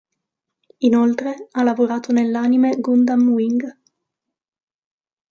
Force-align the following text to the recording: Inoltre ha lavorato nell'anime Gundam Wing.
Inoltre 0.79 1.49
ha 1.51 1.61
lavorato 1.61 2.11
nell'anime 2.11 2.77
Gundam 2.79 3.21
Wing. 3.33 3.77